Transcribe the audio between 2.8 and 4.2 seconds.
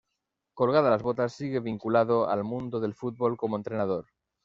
fútbol como entrenador.